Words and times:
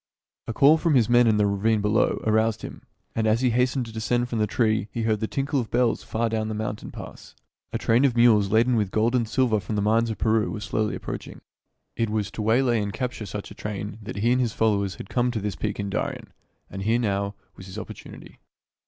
A 0.47 0.53
call 0.53 0.79
from 0.79 0.95
his 0.95 1.07
men 1.07 1.27
in 1.27 1.37
the 1.37 1.45
ravine 1.45 1.79
below 1.79 2.23
aroused 2.25 2.63
him; 2.63 2.81
and 3.13 3.27
as 3.27 3.41
he 3.41 3.51
hastened 3.51 3.85
to 3.85 3.91
descend 3.91 4.29
from 4.29 4.39
the 4.39 4.47
tree 4.47 4.87
he 4.91 5.03
heard 5.03 5.19
the 5.19 5.27
tinkle 5.27 5.59
of 5.59 5.69
bells 5.69 6.01
far 6.01 6.27
down 6.27 6.47
the 6.47 6.55
mountain 6.55 6.89
pass. 6.89 7.35
A 7.71 7.77
train 7.77 8.03
of 8.03 8.17
mules 8.17 8.49
laden 8.49 8.75
with 8.75 8.89
gold 8.89 9.13
and 9.13 9.29
silver 9.29 9.59
from 9.59 9.75
the 9.75 9.81
mines 9.83 10.09
of 10.09 10.17
Peru 10.17 10.49
was 10.49 10.63
slowly 10.63 10.95
approaching. 10.95 11.41
It 11.95 12.09
was 12.09 12.31
to 12.31 12.41
waylay 12.41 12.81
and 12.81 12.91
capture 12.91 13.27
such 13.27 13.51
a 13.51 13.53
train 13.53 13.99
that 14.01 14.15
he 14.15 14.31
and 14.31 14.41
his 14.41 14.53
followers 14.53 14.95
had 14.95 15.07
come 15.07 15.29
to 15.29 15.39
this 15.39 15.55
peak 15.55 15.79
in 15.79 15.91
Darien; 15.91 16.33
and 16.67 16.81
here, 16.81 16.97
now, 16.97 17.35
was 17.55 17.67
his 17.67 17.77
opportunity. 17.77 18.39